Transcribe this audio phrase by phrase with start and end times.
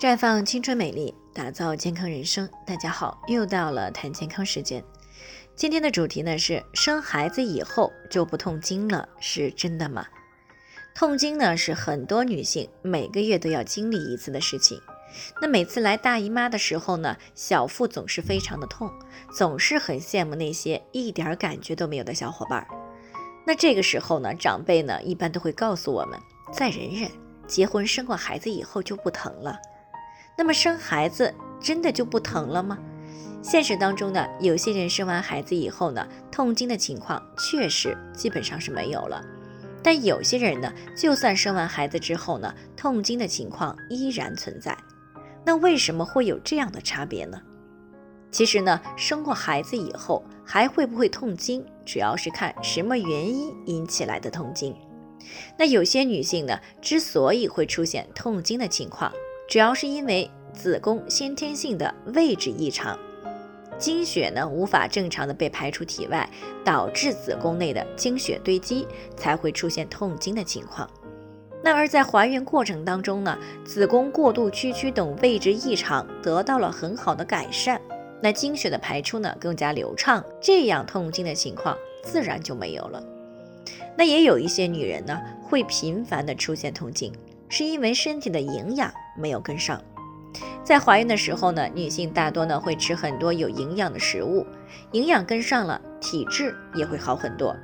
[0.00, 2.48] 绽放青春美丽，打造健康人生。
[2.66, 4.82] 大家好，又到了谈健康时间。
[5.54, 10.06] 今天的主题呢是生孩子以后就不痛经了，是真的吗？
[10.94, 14.80] 痛经呢是很多女性每个月都要经历一次的事情。
[15.38, 18.90] 那每次来大姨妈的时候呢，小腹总是非常的痛，
[19.36, 22.66] 总是很羡慕那些一点感觉都没有的小伙伴。
[23.46, 26.18] 那这个时候呢，长辈呢一般都会告诉我们，
[26.50, 27.10] 再忍忍，
[27.46, 29.58] 结婚生过孩子以后就不疼了。
[30.40, 32.78] 那么生孩子真的就不疼了吗？
[33.42, 39.22] 现实当中呢，有些人生完孩子以后呢，痛经的情况确实基本上是没有了。
[39.82, 44.74] 但有些人呢，就算生完孩子之后呢，痛经的情况依然存在。
[45.44, 47.38] 那为什么会有这样的差别呢？
[48.30, 54.74] 其实呢，生过孩子以后还会不会痛经，主要是看什么原因引起来的痛经。
[55.58, 59.12] 那有些女性呢，之所以会出现痛经的情况，
[59.50, 62.96] 主要是因为子宫先天性的位置异常，
[63.76, 66.30] 经血呢无法正常的被排出体外，
[66.64, 70.88] 导致子宫内的经血堆积，才会出现痛经的情况。
[71.64, 77.80] 那而在怀孕过程当中呢，子宫过度屈曲等位置异常得到了很好的改善，
[78.22, 83.02] 那经血的排出呢更加流畅，这样痛经的情况自然就没有了。
[83.98, 87.12] 那也有一些女人呢会频繁的出现痛经。
[87.52, 89.80] 是因为身体的营养没有跟上，
[90.64, 94.46] 在怀孕的时候呢，女性大多呢会吃很多有营养的食物，
[94.92, 97.54] 营养跟上了，体质也会好很多。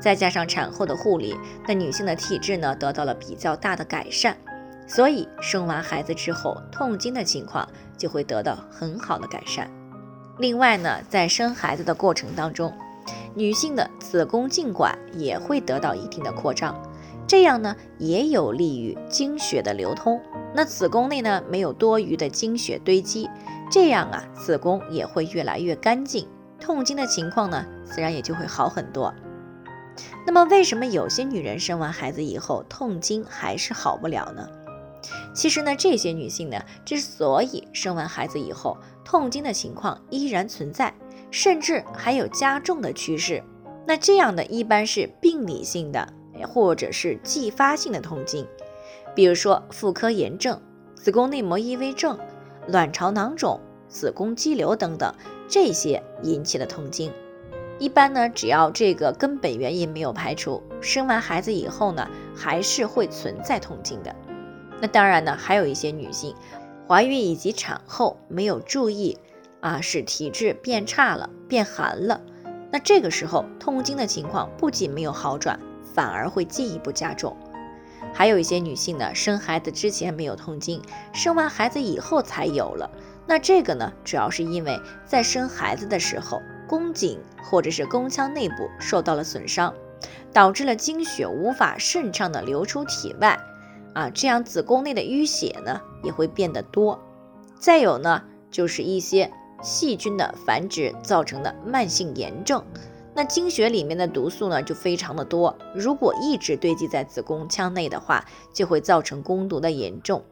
[0.00, 4.36] 再加上产后的护理，那女性的体质呢得到了比较大的改善，
[4.86, 9.68] 所以生完孩子之后痛经的情况就会得到很好的改善。
[10.38, 12.72] 另外呢，在生孩子的过程当中，
[13.34, 16.80] 女性的子宫颈管也会得到一定的扩张。
[17.26, 20.20] 这样呢，也有利于经血的流通。
[20.54, 23.28] 那子宫内呢，没有多余的经血堆积，
[23.70, 26.26] 这样啊，子宫也会越来越干净，
[26.58, 29.12] 痛经的情况呢，自然也就会好很多。
[30.26, 34.48] 那么，为什么有些女人生完孩子以后痛经还是好不了呢？
[35.34, 40.94] 其实呢，这些女性呢，之所以生完孩子以后痛经的情况依然存在，
[41.30, 43.42] 甚至还有加重的趋势，
[43.86, 46.14] 那这样的一般是病理性的。
[46.46, 48.46] 或者是继发性的痛经，
[49.14, 50.60] 比如说妇科炎症、
[50.94, 52.18] 子宫内膜异位症、
[52.66, 55.14] 卵巢囊肿、子宫肌瘤等等，
[55.48, 57.12] 这些引起的痛经，
[57.78, 64.14] 一般呢，只要这个根本原因没有排除，生完孩子以后呢，还是会存在痛经的。
[64.80, 66.34] 那当然呢，还有一些女性
[66.86, 69.18] 怀孕以及产后没有注意
[69.60, 72.20] 啊，使体质变差了、变寒了，
[72.70, 75.58] 那这个时候痛经的情况不仅没有好转。
[75.98, 77.36] 反而会进一步加重。
[78.14, 80.80] 还有一些女性呢，生孩子之前没有痛经，
[81.12, 82.88] 生完孩子以后才有了。
[83.26, 89.74] 那这个呢，主要是因为在生孩子的时候，宫颈或者是宫腔内部受到了损伤，
[90.32, 93.36] 导致了经血无法顺畅的流出体外，
[93.94, 96.96] 啊，这样子宫内的淤血呢也会变得多。
[97.58, 98.22] 再有呢，
[98.52, 99.32] 就是一些
[99.64, 102.64] 细菌的繁殖造成的慢性炎症。
[103.18, 105.58] 那经血里面的毒素呢，就非常的多。
[105.74, 110.22] 如果一直堆积在子宫腔内的话，就会造成宫毒的严重，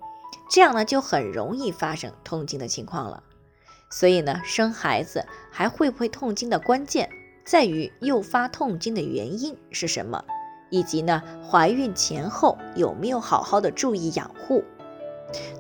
[0.49, 3.25] 这样呢就很容易发生痛经的情况了。
[3.91, 7.11] 所以呢，生孩子还会不会痛经的关键，
[7.45, 10.25] 在于诱发痛经的原因是什么，
[10.71, 14.63] 以及呢怀孕前后有没有好好的注意养护。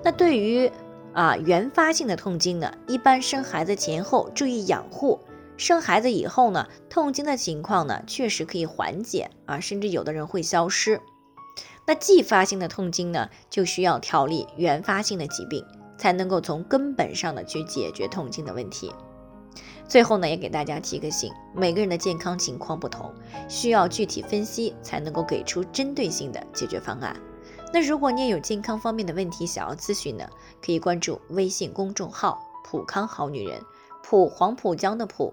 [0.04, 0.70] 那对于
[1.12, 5.19] 啊原发性的痛经呢，一般生孩子前后注意养护。
[5.56, 11.00] 生孩子以后呢，痛经的情况呢，确实可以缓解啊，甚至有的人会消失。
[11.87, 15.65] 那继发性的痛经呢，就需要调理原发性的疾病，
[15.97, 18.93] 才能够从根本上的去解决痛经的问题。
[19.89, 23.15] 最后呢，也给大家提个醒：每个人的健康情况不同，
[23.49, 27.17] 需要具体分析，才能够给出针对性的解决方案。
[27.73, 30.29] 那如果你也有健康方面的问题想要咨询呢，
[30.61, 32.38] 可以关注微信公众号
[32.69, 33.61] “普康好女人”，
[34.03, 35.32] 普黄浦江的普。